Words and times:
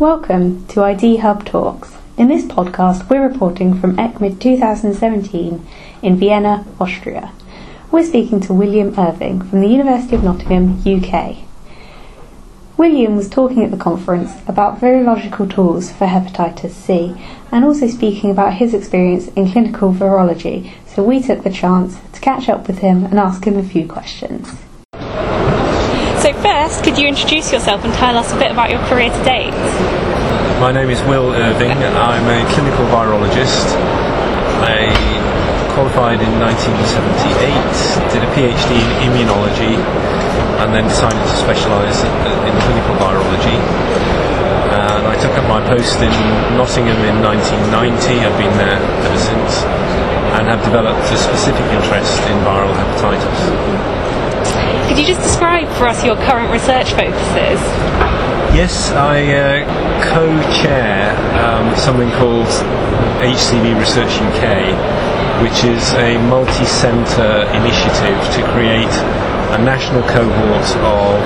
Welcome 0.00 0.64
to 0.68 0.84
ID 0.84 1.16
Hub 1.16 1.44
Talks. 1.44 1.96
In 2.16 2.28
this 2.28 2.44
podcast, 2.44 3.10
we're 3.10 3.28
reporting 3.28 3.80
from 3.80 3.96
ECCMID 3.96 4.38
2017 4.38 5.66
in 6.02 6.16
Vienna, 6.16 6.64
Austria. 6.78 7.32
We're 7.90 8.06
speaking 8.06 8.38
to 8.42 8.54
William 8.54 8.94
Irving 8.96 9.42
from 9.42 9.60
the 9.60 9.66
University 9.66 10.14
of 10.14 10.22
Nottingham, 10.22 10.80
UK. 10.86 11.38
William 12.76 13.16
was 13.16 13.28
talking 13.28 13.64
at 13.64 13.72
the 13.72 13.76
conference 13.76 14.30
about 14.46 14.80
virological 14.80 15.52
tools 15.52 15.90
for 15.90 16.06
hepatitis 16.06 16.70
C 16.70 17.16
and 17.50 17.64
also 17.64 17.88
speaking 17.88 18.30
about 18.30 18.54
his 18.54 18.74
experience 18.74 19.26
in 19.34 19.50
clinical 19.50 19.92
virology, 19.92 20.70
so 20.86 21.02
we 21.02 21.20
took 21.20 21.42
the 21.42 21.50
chance 21.50 21.98
to 22.12 22.20
catch 22.20 22.48
up 22.48 22.68
with 22.68 22.78
him 22.78 23.02
and 23.02 23.18
ask 23.18 23.44
him 23.44 23.58
a 23.58 23.64
few 23.64 23.88
questions. 23.88 24.67
Could 26.68 27.00
you 27.00 27.08
introduce 27.08 27.48
yourself 27.48 27.80
and 27.80 27.92
tell 27.96 28.12
us 28.20 28.28
a 28.28 28.36
bit 28.36 28.52
about 28.52 28.68
your 28.68 28.84
career 28.92 29.08
to 29.08 29.22
date? 29.24 29.56
My 30.60 30.68
name 30.68 30.92
is 30.92 31.00
Will 31.08 31.32
Irving. 31.32 31.72
I'm 31.72 32.28
a 32.28 32.44
clinical 32.52 32.84
virologist. 32.92 33.72
I 34.60 34.92
qualified 35.72 36.20
in 36.20 36.28
1978, 36.36 38.12
did 38.12 38.20
a 38.20 38.28
PhD 38.36 38.84
in 38.84 38.88
immunology, 39.00 39.80
and 40.60 40.68
then 40.76 40.84
decided 40.84 41.16
to 41.16 41.36
specialise 41.40 42.04
in 42.04 42.52
clinical 42.68 43.00
virology. 43.00 43.56
And 44.68 45.08
I 45.08 45.16
took 45.24 45.32
up 45.40 45.48
my 45.48 45.64
post 45.72 45.96
in 46.04 46.12
Nottingham 46.60 47.00
in 47.00 47.24
1990. 47.24 48.28
I've 48.28 48.36
been 48.36 48.52
there 48.60 48.76
ever 48.76 49.16
since, 49.16 49.64
and 50.36 50.44
have 50.52 50.60
developed 50.68 51.00
a 51.08 51.16
specific 51.16 51.64
interest 51.72 52.20
in 52.28 52.36
viral 52.44 52.76
hepatitis. 52.76 53.97
Could 54.88 54.98
you 54.98 55.04
just 55.04 55.20
describe 55.20 55.68
for 55.76 55.86
us 55.86 56.02
your 56.02 56.16
current 56.16 56.50
research 56.50 56.94
focuses? 56.94 57.60
Yes, 58.56 58.90
I 58.92 59.20
uh, 59.20 60.08
co-chair 60.10 61.12
um, 61.44 61.76
something 61.76 62.10
called 62.12 62.48
HCV 63.20 63.78
Research 63.78 64.08
UK, 64.16 64.72
which 65.44 65.62
is 65.62 65.92
a 65.92 66.16
multi-centre 66.26 67.44
initiative 67.52 68.16
to 68.32 68.40
create 68.50 68.90
a 69.52 69.60
national 69.62 70.00
cohort 70.08 70.68
of 70.80 71.20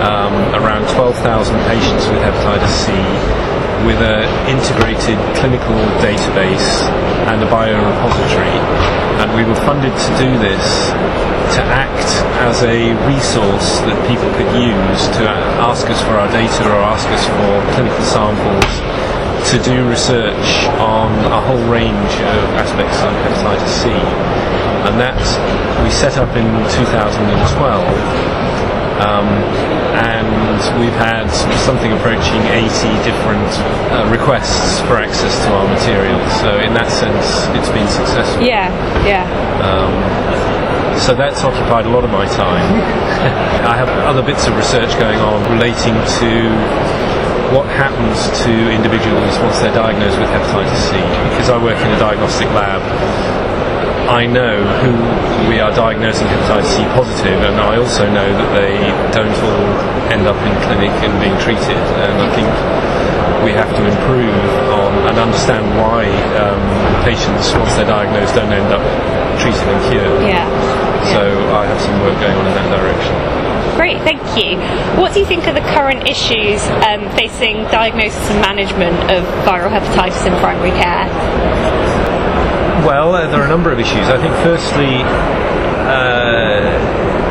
um, 0.00 0.54
around 0.54 0.88
12,000 0.94 1.58
patients 1.66 2.06
with 2.06 2.22
hepatitis 2.22 2.70
C 2.86 2.92
with 3.86 4.00
an 4.00 4.24
integrated 4.48 5.20
clinical 5.36 5.76
database 6.00 6.82
and 7.28 7.42
a 7.42 7.48
biorepository. 7.48 8.56
And 9.20 9.28
we 9.36 9.44
were 9.44 9.54
funded 9.68 9.92
to 9.92 10.10
do 10.18 10.30
this 10.40 10.64
to 11.56 11.62
act 11.62 12.08
as 12.40 12.62
a 12.64 12.96
resource 13.06 13.78
that 13.84 13.96
people 14.08 14.26
could 14.34 14.48
use 14.56 15.02
to 15.20 15.28
ask 15.60 15.88
us 15.88 16.00
for 16.02 16.16
our 16.16 16.28
data 16.32 16.64
or 16.64 16.80
ask 16.82 17.06
us 17.12 17.24
for 17.36 17.52
clinical 17.76 18.04
samples 18.04 18.64
to 19.52 19.60
do 19.62 19.88
research 19.88 20.66
on 20.80 21.12
a 21.30 21.40
whole 21.40 21.62
range 21.70 22.14
of 22.24 22.40
aspects 22.56 22.96
of 23.04 23.12
hepatitis 23.22 23.84
C. 23.84 23.90
And 24.88 24.98
that 25.00 25.20
we 25.84 25.90
set 25.90 26.16
up 26.16 26.34
in 26.36 26.48
2012. 26.72 28.33
Um, 28.94 29.26
and 29.98 30.78
we've 30.78 30.94
had 30.94 31.26
something 31.66 31.90
approaching 31.92 32.38
80 32.46 32.70
different 33.02 33.50
uh, 33.90 34.06
requests 34.06 34.78
for 34.86 34.96
access 35.02 35.34
to 35.46 35.48
our 35.50 35.66
material. 35.66 36.18
So 36.38 36.62
in 36.62 36.74
that 36.78 36.86
sense, 36.94 37.26
it's 37.58 37.70
been 37.74 37.90
successful. 37.90 38.42
Yeah, 38.46 38.70
yeah. 39.02 39.26
Um, 39.58 39.90
so 41.02 41.14
that's 41.14 41.42
occupied 41.42 41.86
a 41.86 41.90
lot 41.90 42.04
of 42.04 42.10
my 42.10 42.26
time. 42.26 42.70
I 43.66 43.74
have 43.76 43.90
other 44.06 44.22
bits 44.22 44.46
of 44.46 44.54
research 44.56 44.94
going 44.98 45.18
on 45.18 45.42
relating 45.50 45.94
to 46.22 46.30
what 47.50 47.66
happens 47.74 48.30
to 48.46 48.52
individuals 48.70 49.38
once 49.42 49.58
they're 49.58 49.74
diagnosed 49.74 50.18
with 50.18 50.30
hepatitis 50.30 50.90
C. 50.90 50.96
Because 51.34 51.50
I 51.50 51.58
work 51.58 51.78
in 51.78 51.90
a 51.90 51.98
diagnostic 51.98 52.48
lab, 52.54 52.82
I 54.04 54.26
know 54.26 54.60
who 54.84 54.92
we 55.48 55.60
are 55.64 55.72
diagnosing 55.72 56.28
hepatitis 56.28 56.76
C 56.76 56.84
positive, 56.92 57.40
and 57.40 57.56
I 57.56 57.80
also 57.80 58.04
know 58.04 58.28
that 58.36 58.50
they 58.52 58.76
don't 59.16 59.32
all 59.32 59.64
end 60.12 60.28
up 60.28 60.36
in 60.44 60.52
clinic 60.68 60.92
and 61.00 61.16
being 61.16 61.32
treated. 61.40 61.80
And 62.04 62.20
I 62.20 62.28
think 62.36 62.48
we 63.40 63.56
have 63.56 63.72
to 63.72 63.80
improve 63.80 64.36
on 64.76 65.08
and 65.08 65.16
understand 65.16 65.64
why 65.80 66.04
um, 66.36 66.60
patients, 67.04 67.56
once 67.56 67.72
they're 67.80 67.88
diagnosed, 67.88 68.36
don't 68.36 68.52
end 68.52 68.68
up 68.68 68.84
treated 69.40 69.64
and 69.72 69.80
cured. 69.88 70.20
Yeah. 70.28 70.52
So 71.16 71.24
I 71.56 71.64
have 71.64 71.80
some 71.80 71.96
work 72.04 72.20
going 72.20 72.36
on 72.36 72.44
in 72.44 72.54
that 72.60 72.68
direction. 72.76 73.16
Great, 73.76 74.00
thank 74.04 74.20
you. 74.36 74.60
What 75.00 75.12
do 75.12 75.20
you 75.20 75.26
think 75.26 75.48
are 75.48 75.56
the 75.56 75.64
current 75.72 76.06
issues 76.06 76.60
um, 76.84 77.08
facing 77.16 77.64
diagnosis 77.72 78.20
and 78.30 78.40
management 78.40 79.10
of 79.10 79.24
viral 79.48 79.72
hepatitis 79.72 80.28
in 80.28 80.32
primary 80.44 80.70
care? 80.76 81.08
Well, 82.84 83.14
uh, 83.16 83.26
there 83.32 83.40
are 83.40 83.46
a 83.46 83.48
number 83.48 83.72
of 83.72 83.80
issues. 83.80 84.12
I 84.12 84.20
think, 84.20 84.36
firstly, 84.44 85.00
uh, 85.88 86.60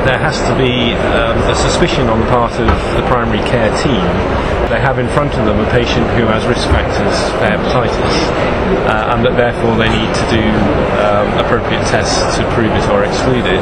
there 0.01 0.17
has 0.17 0.41
to 0.49 0.57
be 0.57 0.97
um, 0.97 1.37
a 1.45 1.53
suspicion 1.53 2.09
on 2.09 2.21
the 2.21 2.25
part 2.25 2.57
of 2.57 2.73
the 2.97 3.05
primary 3.05 3.37
care 3.45 3.69
team. 3.85 4.01
They 4.73 4.81
have 4.81 4.97
in 4.97 5.05
front 5.13 5.37
of 5.37 5.45
them 5.45 5.61
a 5.61 5.69
patient 5.69 6.09
who 6.17 6.25
has 6.25 6.41
risk 6.49 6.65
factors 6.73 7.13
for 7.37 7.45
hepatitis, 7.45 8.17
uh, 8.89 9.13
and 9.13 9.21
that 9.29 9.37
therefore 9.37 9.77
they 9.77 9.93
need 9.93 10.09
to 10.09 10.25
do 10.33 10.41
um, 11.05 11.29
appropriate 11.37 11.85
tests 11.85 12.17
to 12.41 12.41
prove 12.57 12.73
it 12.73 12.89
or 12.89 13.05
exclude 13.05 13.45
it. 13.45 13.61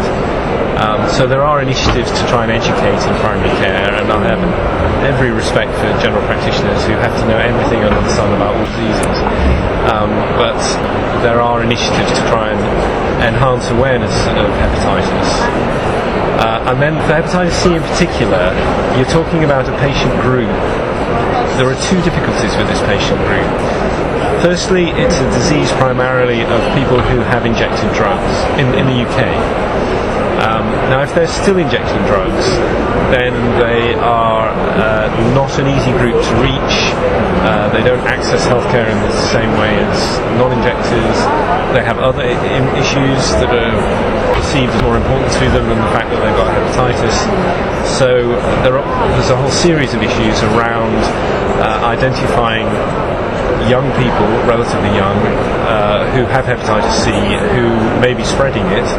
Um, 0.81 1.06
so 1.14 1.30
there 1.30 1.46
are 1.46 1.62
initiatives 1.62 2.09
to 2.09 2.25
try 2.25 2.42
and 2.42 2.50
educate 2.50 2.97
in 3.06 3.14
primary 3.22 3.53
care, 3.62 3.94
and 3.94 4.09
I 4.09 4.18
have 4.34 4.42
every 5.06 5.30
respect 5.30 5.69
for 5.78 5.86
general 6.02 6.25
practitioners 6.25 6.81
who 6.90 6.97
have 6.97 7.14
to 7.22 7.25
know 7.30 7.38
everything 7.38 7.86
under 7.86 8.02
the 8.02 8.09
sun 8.18 8.34
about 8.34 8.58
all 8.58 8.66
diseases. 8.66 9.18
Um, 9.94 10.09
but 10.42 10.58
there 11.22 11.38
are 11.38 11.62
initiatives 11.62 12.09
to 12.18 12.22
try 12.34 12.50
and 12.50 12.62
enhance 13.22 13.69
awareness 13.69 14.14
of 14.34 14.50
hepatitis. 14.58 15.30
Uh, 16.42 16.74
and 16.74 16.81
then 16.81 16.98
for 17.06 17.13
hepatitis 17.13 17.53
C 17.62 17.78
in 17.78 17.84
particular, 17.94 18.50
you're 18.98 19.13
talking 19.13 19.46
about 19.46 19.69
a 19.69 19.78
patient 19.78 20.18
group. 20.25 20.50
There 21.62 21.69
are 21.69 21.78
two 21.86 22.02
difficulties 22.02 22.58
with 22.58 22.66
this 22.66 22.81
patient 22.90 23.22
group. 23.30 23.46
Firstly, 24.42 24.90
it's 24.98 25.13
a 25.22 25.30
disease 25.30 25.69
primarily 25.78 26.42
of 26.42 26.58
people 26.74 26.98
who 26.98 27.22
have 27.30 27.46
injected 27.46 27.94
drugs 27.94 28.34
in, 28.58 28.74
in 28.74 28.90
the 28.90 29.06
UK. 29.06 29.62
Um, 30.41 30.66
now, 30.90 31.03
if 31.03 31.13
they're 31.13 31.29
still 31.29 31.57
injecting 31.62 32.02
drugs, 32.09 32.50
then 33.13 33.34
they 33.62 33.94
are 33.94 34.50
uh, 34.50 35.06
not 35.38 35.53
an 35.59 35.69
easy 35.69 35.94
group 36.02 36.18
to 36.18 36.34
reach. 36.41 36.75
Uh, 37.46 37.69
they 37.69 37.84
don't 37.85 38.02
access 38.09 38.47
healthcare 38.50 38.90
in 38.90 38.97
the 39.06 39.13
same 39.30 39.53
way 39.62 39.78
as 39.78 40.18
non-injectors. 40.41 41.18
They 41.78 41.85
have 41.85 42.00
other 42.00 42.24
I- 42.25 42.74
issues 42.74 43.22
that 43.38 43.53
are 43.53 43.78
perceived 44.34 44.74
as 44.74 44.81
more 44.81 44.97
important 44.97 45.30
to 45.38 45.46
them 45.53 45.69
than 45.69 45.78
the 45.78 45.91
fact 45.94 46.09
that 46.09 46.18
they've 46.25 46.40
got 46.41 46.50
hepatitis. 46.50 47.13
So 47.85 48.34
there 48.66 48.80
are, 48.80 48.85
there's 49.13 49.30
a 49.30 49.38
whole 49.38 49.53
series 49.53 49.94
of 49.94 50.01
issues 50.01 50.41
around 50.57 50.97
uh, 51.62 51.85
identifying 51.85 52.66
young 53.69 53.85
people, 53.94 54.25
relatively 54.50 54.90
young, 54.97 55.18
uh, 55.69 56.09
who 56.18 56.25
have 56.25 56.46
hepatitis 56.46 56.97
C, 57.06 57.12
who 57.53 57.69
may 58.01 58.13
be 58.16 58.24
spreading 58.24 58.66
it, 58.74 58.90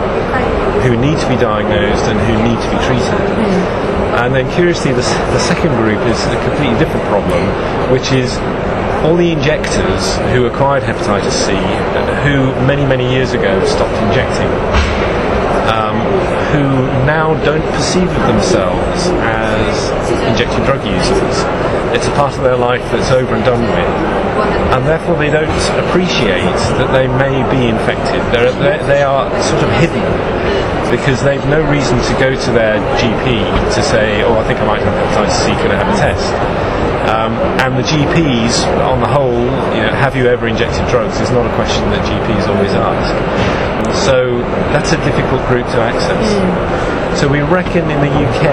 who 0.80 0.96
need 0.96 1.18
to 1.18 1.28
be 1.28 1.36
diagnosed 1.36 2.08
and 2.08 2.18
who 2.24 2.34
need 2.40 2.56
to 2.56 2.68
be 2.72 2.78
treated. 2.88 3.20
Mm. 3.36 3.92
And 4.12 4.34
then 4.34 4.50
curiously, 4.52 4.92
the, 4.92 5.04
the 5.32 5.40
second 5.40 5.74
group 5.76 6.00
is 6.06 6.20
a 6.26 6.38
completely 6.44 6.78
different 6.78 7.04
problem, 7.08 7.40
which 7.90 8.12
is 8.12 8.36
all 9.02 9.16
the 9.16 9.32
injectors 9.32 10.16
who 10.30 10.46
acquired 10.46 10.82
hepatitis 10.82 11.32
C, 11.32 11.56
who 12.22 12.52
many, 12.66 12.84
many 12.84 13.10
years 13.10 13.32
ago 13.32 13.64
stopped 13.66 13.96
injecting, 14.04 14.46
um, 15.72 15.96
who 16.52 16.62
now 17.08 17.34
don't 17.42 17.64
perceive 17.72 18.08
themselves 18.30 19.08
as 19.26 19.90
injecting 20.28 20.62
drug 20.64 20.84
users. 20.86 21.36
It's 21.96 22.06
a 22.06 22.12
part 22.12 22.36
of 22.36 22.42
their 22.42 22.56
life 22.56 22.82
that's 22.92 23.10
over 23.10 23.34
and 23.34 23.44
done 23.44 23.62
with, 23.62 23.90
and 24.76 24.86
therefore 24.86 25.16
they 25.16 25.30
don't 25.30 25.50
appreciate 25.88 26.54
that 26.78 26.92
they 26.92 27.08
may 27.08 27.42
be 27.50 27.66
infected. 27.66 28.20
They're, 28.32 28.52
they're, 28.52 28.86
they 28.86 29.02
are 29.02 29.28
sort 29.42 29.64
of 29.64 29.70
hidden 29.80 30.61
because 30.92 31.24
they've 31.24 31.44
no 31.48 31.64
reason 31.72 31.96
to 31.96 32.12
go 32.20 32.36
to 32.36 32.50
their 32.52 32.76
GP 33.00 33.40
to 33.72 33.80
say, 33.82 34.20
oh, 34.28 34.36
I 34.36 34.44
think 34.44 34.60
I 34.60 34.66
might 34.68 34.84
have 34.84 34.92
hepatitis 34.92 35.40
C, 35.40 35.56
can 35.56 35.72
I 35.72 35.80
have 35.80 35.88
a 35.88 35.96
test? 35.96 36.28
Um, 37.08 37.32
and 37.64 37.80
the 37.80 37.88
GPs, 37.88 38.68
on 38.84 39.00
the 39.00 39.08
whole, 39.08 39.48
you 39.72 39.80
know, 39.80 39.92
have 39.96 40.14
you 40.14 40.28
ever 40.28 40.46
injected 40.46 40.86
drugs 40.92 41.18
is 41.18 41.30
not 41.32 41.48
a 41.48 41.54
question 41.56 41.82
that 41.96 42.04
GPs 42.04 42.44
always 42.46 42.76
ask. 42.76 43.08
So 44.04 44.38
that's 44.76 44.92
a 44.92 45.00
difficult 45.00 45.40
group 45.48 45.66
to 45.72 45.80
access. 45.80 46.28
Mm. 46.28 47.16
So 47.16 47.26
we 47.26 47.40
reckon 47.40 47.90
in 47.90 48.00
the 48.04 48.12
UK 48.12 48.44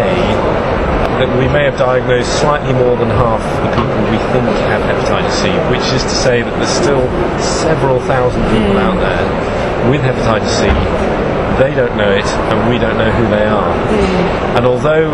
that 1.19 1.29
we 1.37 1.51
may 1.51 1.67
have 1.67 1.77
diagnosed 1.77 2.39
slightly 2.39 2.71
more 2.71 2.95
than 2.95 3.11
half 3.11 3.43
the 3.67 3.71
people 3.75 3.99
we 4.07 4.17
think 4.31 4.47
have 4.71 4.79
hepatitis 4.87 5.35
C, 5.43 5.51
which 5.67 5.83
is 5.91 6.03
to 6.03 6.15
say 6.15 6.41
that 6.41 6.55
there's 6.55 6.71
still 6.71 7.03
several 7.43 7.99
thousand 8.07 8.41
people 8.47 8.79
mm. 8.79 8.87
out 8.87 8.95
there 8.95 9.91
with 9.91 10.01
hepatitis 10.01 10.55
C. 10.55 11.18
They 11.59 11.75
don't 11.75 11.97
know 11.97 12.09
it, 12.09 12.25
and 12.25 12.69
we 12.69 12.77
don't 12.79 12.97
know 12.97 13.11
who 13.11 13.27
they 13.29 13.43
are. 13.45 13.75
Mm. 13.75 14.57
And 14.57 14.65
although 14.65 15.11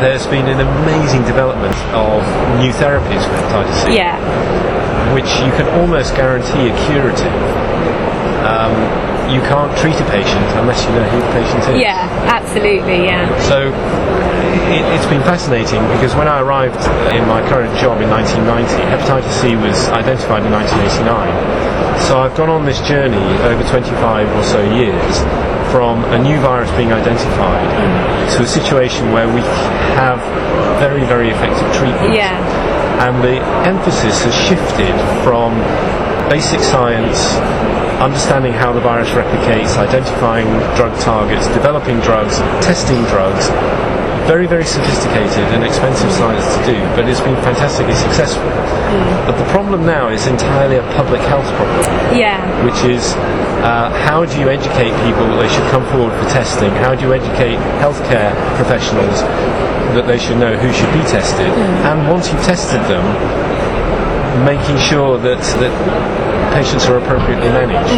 there's 0.00 0.26
been 0.26 0.46
an 0.48 0.60
amazing 0.60 1.22
development 1.22 1.76
of 1.94 2.22
new 2.58 2.72
therapies 2.72 3.22
for 3.22 3.34
hepatitis 3.38 3.84
C, 3.84 3.94
Yeah. 3.96 4.18
which 5.14 5.30
you 5.46 5.52
can 5.54 5.68
almost 5.78 6.16
guarantee 6.16 6.68
a 6.70 6.86
curative. 6.86 7.32
Um, 8.42 8.74
you 9.30 9.40
can't 9.46 9.70
treat 9.78 9.94
a 9.94 10.06
patient 10.10 10.44
unless 10.58 10.82
you 10.84 10.92
know 10.92 11.06
who 11.08 11.18
the 11.22 11.32
patient 11.32 11.62
is. 11.70 11.80
Yeah, 11.80 12.04
absolutely, 12.26 13.06
yeah. 13.06 13.30
So 13.46 13.70
it, 14.70 14.82
it's 14.94 15.06
been 15.06 15.22
fascinating 15.22 15.82
because 15.94 16.14
when 16.14 16.28
I 16.28 16.40
arrived 16.40 16.82
in 17.14 17.26
my 17.26 17.40
current 17.48 17.72
job 17.78 18.02
in 18.02 18.10
1990, 18.10 18.74
hepatitis 18.90 19.32
C 19.40 19.56
was 19.56 19.88
identified 19.90 20.44
in 20.44 20.52
1989. 20.52 21.70
So 22.06 22.18
I've 22.18 22.36
gone 22.36 22.50
on 22.50 22.64
this 22.64 22.80
journey 22.82 23.22
over 23.46 23.62
25 23.62 24.28
or 24.34 24.44
so 24.44 24.60
years 24.74 25.14
from 25.70 26.02
a 26.10 26.18
new 26.18 26.40
virus 26.40 26.70
being 26.74 26.92
identified 26.92 27.70
to 28.34 28.42
a 28.42 28.46
situation 28.46 29.12
where 29.12 29.28
we 29.28 29.40
have 29.94 30.18
very, 30.80 31.04
very 31.04 31.30
effective 31.30 31.66
treatment. 31.74 32.14
Yeah. 32.14 32.34
And 33.06 33.22
the 33.22 33.38
emphasis 33.68 34.24
has 34.24 34.34
shifted 34.34 34.94
from 35.22 35.54
basic 36.28 36.60
science, 36.60 37.38
understanding 38.00 38.52
how 38.52 38.72
the 38.72 38.80
virus 38.80 39.08
replicates, 39.10 39.76
identifying 39.76 40.48
drug 40.74 40.98
targets, 41.00 41.46
developing 41.48 42.00
drugs, 42.00 42.38
testing 42.64 43.04
drugs. 43.12 43.48
Very, 44.26 44.46
very 44.46 44.64
sophisticated 44.64 45.44
and 45.52 45.64
expensive 45.64 46.10
science 46.12 46.44
to 46.56 46.60
do, 46.72 46.78
but 46.96 47.08
it's 47.08 47.20
been 47.20 47.36
fantastically 47.42 47.94
successful. 47.94 48.44
But 49.26 49.36
the 49.36 49.44
problem 49.50 49.84
now 49.84 50.08
is 50.08 50.26
entirely 50.26 50.76
a 50.76 50.82
public 50.94 51.20
health 51.22 51.46
problem 51.56 51.82
Yeah. 52.16 52.40
which 52.64 52.80
is 52.84 53.14
uh, 53.64 53.90
how 54.06 54.24
do 54.24 54.38
you 54.40 54.48
educate 54.48 54.92
people 55.04 55.26
that 55.28 55.36
they 55.42 55.48
should 55.48 55.68
come 55.70 55.84
forward 55.92 56.12
for 56.16 56.28
testing? 56.30 56.70
How 56.70 56.94
do 56.94 57.04
you 57.06 57.12
educate 57.12 57.58
healthcare 57.84 58.32
professionals 58.56 59.20
that 59.96 60.06
they 60.06 60.18
should 60.18 60.38
know 60.38 60.56
who 60.56 60.72
should 60.72 60.92
be 60.92 61.02
tested? 61.10 61.48
And 61.84 62.08
once 62.08 62.30
you've 62.32 62.44
tested 62.44 62.80
them, 62.88 63.04
making 64.44 64.78
sure 64.78 65.18
that, 65.18 65.40
that 65.60 65.72
patients 66.52 66.86
are 66.86 66.98
appropriately 66.98 67.48
managed. 67.48 67.90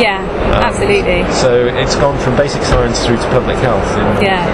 Yeah, 0.00 0.22
absolutely. 0.64 1.24
So 1.32 1.66
it's 1.66 1.96
gone 1.96 2.18
from 2.18 2.36
basic 2.36 2.62
science 2.62 3.04
through 3.04 3.16
to 3.16 3.28
public 3.30 3.56
health 3.58 3.84
in, 3.96 4.24
Yeah. 4.24 4.46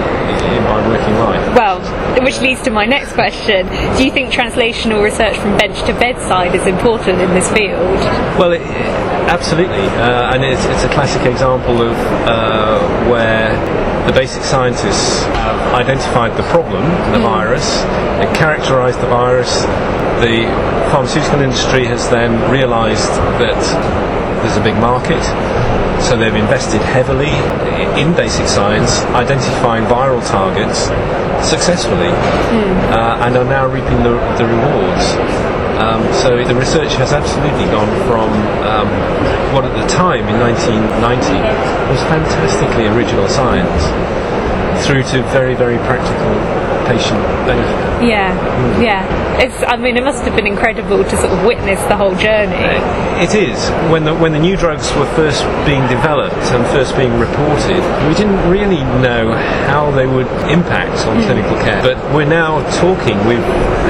in 0.55 0.63
my 0.63 0.87
working 0.87 1.15
life. 1.19 1.55
Well, 1.55 1.79
which 2.23 2.39
leads 2.41 2.61
to 2.63 2.71
my 2.71 2.85
next 2.85 3.13
question. 3.13 3.67
Do 3.97 4.03
you 4.03 4.11
think 4.11 4.31
translational 4.31 5.03
research 5.03 5.37
from 5.37 5.57
bench 5.57 5.81
to 5.83 5.93
bedside 5.93 6.55
is 6.55 6.65
important 6.65 7.21
in 7.21 7.29
this 7.33 7.51
field? 7.51 7.97
Well, 8.39 8.51
it, 8.53 8.61
absolutely, 9.29 9.85
uh, 9.99 10.33
and 10.33 10.43
it's, 10.43 10.65
it's 10.65 10.83
a 10.83 10.89
classic 10.89 11.25
example 11.25 11.81
of 11.81 11.95
uh, 12.27 12.79
where 13.09 13.55
the 14.07 14.13
basic 14.13 14.43
scientists 14.43 15.23
have 15.23 15.73
identified 15.73 16.35
the 16.37 16.43
problem, 16.43 16.83
the 17.11 17.19
virus, 17.19 17.81
and 18.23 18.35
characterised 18.35 19.01
the 19.01 19.07
virus. 19.07 19.65
The 20.17 20.49
pharmaceutical 20.89 21.41
industry 21.41 21.85
has 21.85 22.09
then 22.09 22.49
realised 22.49 23.09
that 23.37 23.57
there's 24.41 24.57
a 24.57 24.63
big 24.63 24.73
market, 24.81 25.21
so 26.01 26.17
they've 26.17 26.33
invested 26.33 26.81
heavily 26.81 27.29
in 28.01 28.13
basic 28.17 28.47
science, 28.47 29.01
identifying 29.13 29.85
viral 29.85 30.25
targets 30.25 30.89
successfully, 31.47 32.09
uh, 32.89 33.21
and 33.21 33.37
are 33.37 33.45
now 33.45 33.67
reaping 33.67 34.01
the, 34.01 34.17
the 34.41 34.45
rewards. 34.49 35.05
Um, 35.77 36.01
so 36.25 36.43
the 36.43 36.55
research 36.55 36.93
has 36.97 37.13
absolutely 37.13 37.65
gone 37.69 37.93
from 38.09 38.33
um, 38.65 38.89
what 39.53 39.65
at 39.65 39.77
the 39.77 39.85
time 39.85 40.27
in 40.27 40.39
1990 40.41 41.29
was 41.93 42.01
fantastically 42.09 42.87
original 42.87 43.29
science 43.29 43.85
through 44.81 45.03
to 45.13 45.21
very, 45.29 45.53
very 45.53 45.77
practical 45.85 46.33
patient 46.87 47.19
benefit. 47.45 47.77
Yeah, 48.03 48.31
yeah. 48.81 49.03
It's. 49.41 49.57
I 49.67 49.75
mean, 49.77 49.97
it 49.97 50.03
must 50.03 50.23
have 50.23 50.35
been 50.35 50.47
incredible 50.47 51.03
to 51.03 51.15
sort 51.17 51.31
of 51.31 51.45
witness 51.45 51.79
the 51.85 51.95
whole 51.95 52.15
journey. 52.15 52.57
It 53.21 53.33
is. 53.33 53.69
When 53.91 54.05
the, 54.05 54.13
when 54.13 54.31
the 54.33 54.39
new 54.39 54.55
drugs 54.57 54.89
were 54.95 55.05
first 55.17 55.41
being 55.65 55.81
developed 55.89 56.37
and 56.53 56.65
first 56.73 56.95
being 56.95 57.13
reported, 57.19 57.81
we 58.07 58.13
didn't 58.13 58.37
really 58.49 58.81
know 59.01 59.33
how 59.69 59.89
they 59.91 60.05
would 60.05 60.27
impact 60.49 61.05
on 61.09 61.21
clinical 61.23 61.57
care. 61.65 61.81
But 61.81 61.97
we're 62.13 62.29
now 62.29 62.61
talking, 62.77 63.17
we've 63.25 63.41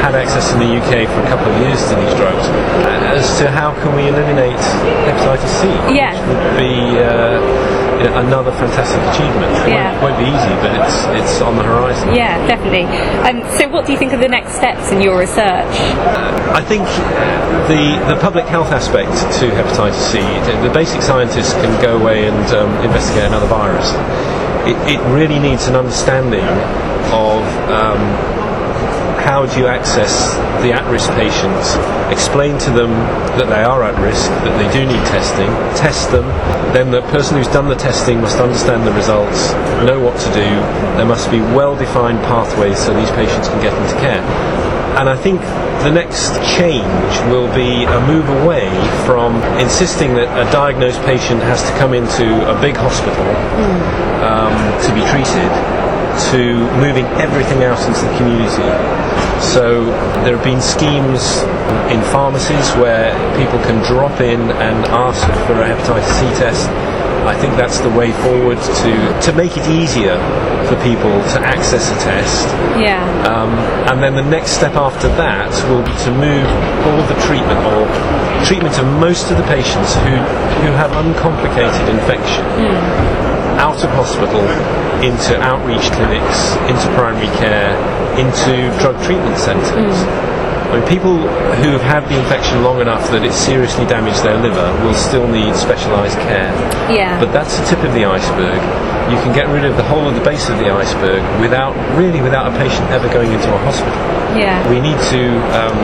had 0.04 0.16
access 0.16 0.52
in 0.54 0.60
the 0.60 0.72
UK 0.80 1.08
for 1.12 1.20
a 1.24 1.28
couple 1.28 1.52
of 1.52 1.60
years 1.62 1.80
to 1.92 1.96
these 1.96 2.14
drugs, 2.16 2.48
uh, 2.88 3.16
as 3.20 3.38
to 3.40 3.52
how 3.52 3.74
can 3.84 3.96
we 3.96 4.08
eliminate 4.08 4.56
hepatitis 5.08 5.52
C, 5.60 5.68
Yeah. 5.96 6.12
which 6.16 6.24
would 6.32 6.58
be 6.60 7.00
uh, 7.04 7.40
you 7.98 8.04
know, 8.10 8.20
another 8.20 8.52
fantastic 8.52 9.02
achievement. 9.14 9.52
It 9.68 9.74
Yeah. 9.74 9.92
won't, 10.02 10.14
won't 10.14 10.20
be 10.22 10.30
easy, 10.30 10.54
but 10.62 10.72
it's, 10.78 11.06
it's 11.18 11.42
on 11.42 11.56
the 11.58 11.64
horizon. 11.64 12.14
Yeah, 12.14 12.38
definitely. 12.48 12.86
Um, 13.26 13.42
so, 13.58 13.68
what 13.70 13.86
do 13.86 13.92
you 13.92 13.98
think 13.98 14.14
are 14.14 14.22
the 14.22 14.28
next 14.28 14.56
steps 14.56 14.92
in 14.92 15.02
your 15.02 15.18
research? 15.20 15.74
I 16.54 16.62
think 16.62 16.86
the 17.68 17.98
the 18.08 18.20
public 18.22 18.46
health 18.46 18.72
aspect 18.72 19.12
to 19.40 19.46
hepatitis 19.50 20.00
C, 20.12 20.20
the, 20.20 20.68
the 20.68 20.74
basic 20.74 21.02
scientists 21.02 21.54
can 21.54 21.74
go 21.82 21.98
away 21.98 22.28
and 22.28 22.46
um, 22.56 22.70
investigate 22.86 23.26
another 23.26 23.48
virus. 23.48 23.92
It, 24.68 24.78
it 24.96 25.00
really 25.14 25.40
needs 25.40 25.68
an 25.68 25.76
understanding 25.76 26.46
of 27.14 27.42
um, 27.72 28.02
how 29.28 29.46
do 29.46 29.60
you 29.60 29.68
access 29.68 30.32
the 30.64 30.72
at-risk 30.72 31.12
patients, 31.20 31.76
explain 32.08 32.58
to 32.58 32.72
them 32.72 32.88
that 33.36 33.52
they 33.52 33.62
are 33.62 33.84
at 33.84 33.92
risk, 34.00 34.32
that 34.48 34.56
they 34.56 34.72
do 34.72 34.88
need 34.88 35.04
testing, 35.12 35.52
test 35.76 36.10
them, 36.12 36.24
then 36.72 36.92
the 36.92 37.02
person 37.12 37.36
who's 37.36 37.52
done 37.52 37.68
the 37.68 37.76
testing 37.76 38.22
must 38.22 38.40
understand 38.40 38.88
the 38.88 38.94
results, 38.94 39.52
know 39.84 40.00
what 40.00 40.16
to 40.16 40.32
do, 40.32 40.48
there 40.96 41.06
must 41.06 41.30
be 41.30 41.42
well-defined 41.42 42.18
pathways 42.24 42.80
so 42.80 42.96
these 42.96 43.12
patients 43.20 43.50
can 43.50 43.60
get 43.60 43.76
into 43.76 44.00
care. 44.00 44.24
And 44.96 45.10
I 45.10 45.18
think 45.20 45.42
the 45.84 45.92
next 45.92 46.40
change 46.56 47.12
will 47.28 47.52
be 47.52 47.84
a 47.84 48.00
move 48.08 48.30
away 48.42 48.72
from 49.04 49.44
insisting 49.60 50.16
that 50.16 50.32
a 50.40 50.50
diagnosed 50.56 51.04
patient 51.04 51.44
has 51.44 51.62
to 51.68 51.72
come 51.76 51.94
into 51.94 52.26
a 52.48 52.56
big 52.64 52.80
hospital 52.80 53.28
um, 54.24 54.56
to 54.88 54.90
be 54.96 55.04
treated 55.12 55.52
to 56.32 56.66
moving 56.80 57.06
everything 57.20 57.62
out 57.68 57.78
into 57.86 58.02
the 58.08 58.18
community. 58.18 59.07
So 59.42 59.86
there 60.24 60.36
have 60.36 60.44
been 60.44 60.62
schemes 60.62 61.42
in 61.94 62.02
pharmacies 62.12 62.72
where 62.76 63.12
people 63.38 63.60
can 63.60 63.84
drop 63.86 64.20
in 64.22 64.42
and 64.52 64.86
ask 64.88 65.26
for 65.48 65.62
a 65.62 65.66
hepatitis 65.68 66.10
C 66.20 66.26
test. 66.40 66.70
I 67.28 67.36
think 67.36 67.56
that's 67.56 67.80
the 67.80 67.90
way 67.90 68.12
forward 68.24 68.58
to, 68.58 68.94
to 69.22 69.34
make 69.36 69.58
it 69.58 69.68
easier 69.68 70.16
for 70.68 70.76
people 70.84 71.12
to 71.36 71.38
access 71.44 71.92
a 71.92 71.98
test. 72.00 72.48
Yeah, 72.80 73.04
Um, 73.28 73.52
and 73.92 74.02
then 74.02 74.16
the 74.16 74.24
next 74.24 74.52
step 74.52 74.76
after 74.76 75.08
that 75.20 75.52
will 75.68 75.84
be 75.84 75.96
to 76.08 76.12
move 76.12 76.48
all 76.88 77.02
the 77.12 77.20
treatment 77.28 77.60
or 77.68 77.84
treatment 78.46 78.78
of 78.80 78.86
most 79.00 79.30
of 79.32 79.38
the 79.38 79.44
patients 79.44 79.96
who, 79.96 80.16
who 80.64 80.72
have 80.80 80.92
uncomplicated 80.96 81.90
infection 81.90 82.46
out 83.58 83.84
of 83.84 83.90
hospital 83.92 84.42
into 85.04 85.38
outreach 85.42 85.90
clinics, 85.94 86.54
into 86.70 86.86
primary 86.96 87.30
care, 87.38 87.74
into 88.18 88.70
drug 88.82 88.98
treatment 89.04 89.38
centres. 89.38 89.94
I 90.68 90.80
mean, 90.80 90.88
people 90.90 91.16
who 91.64 91.70
have 91.80 91.82
had 91.82 92.04
the 92.10 92.20
infection 92.20 92.62
long 92.64 92.82
enough 92.82 93.10
that 93.12 93.24
it's 93.24 93.38
seriously 93.38 93.86
damaged 93.86 94.22
their 94.24 94.36
liver 94.38 94.68
will 94.84 94.94
still 94.96 95.26
need 95.28 95.56
specialised 95.56 96.18
care. 96.28 96.52
yeah, 96.92 97.16
But 97.24 97.32
that's 97.32 97.56
the 97.58 97.66
tip 97.72 97.80
of 97.88 97.94
the 97.94 98.04
iceberg. 98.04 98.60
You 99.08 99.16
can 99.24 99.32
get 99.34 99.48
rid 99.48 99.64
of 99.64 99.78
the 99.78 99.84
whole 99.84 100.04
of 100.10 100.16
the 100.16 100.22
base 100.28 100.50
of 100.50 100.58
the 100.60 100.68
iceberg 100.70 101.24
without, 101.40 101.72
really, 101.96 102.20
without 102.22 102.52
a 102.52 102.58
patient 102.58 102.84
ever 102.92 103.08
going 103.08 103.32
into 103.32 103.48
a 103.48 103.58
hospital. 103.64 103.96
yeah, 104.36 104.60
We 104.70 104.82
need 104.82 105.00
to. 105.16 105.22
Um, 105.56 105.78